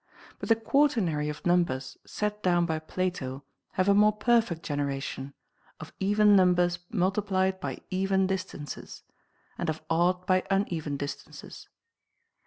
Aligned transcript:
But 0.39 0.49
the 0.49 0.55
quaternary 0.55 1.29
of 1.29 1.45
numbers 1.45 1.95
set 2.07 2.41
down 2.41 2.65
by 2.65 2.79
Plato 2.79 3.43
have 3.73 3.87
a 3.87 3.93
more 3.93 4.11
perfect 4.11 4.63
genera 4.63 4.99
tion, 4.99 5.35
of 5.79 5.93
even 5.99 6.35
numbers 6.35 6.79
multi 6.89 7.21
plied 7.21 7.59
by 7.59 7.81
even 7.91 8.25
distances, 8.25 9.03
and 9.59 9.69
of 9.69 9.83
odd 9.91 10.25
by 10.25 10.43
uneven 10.49 10.97
distances. 10.97 11.69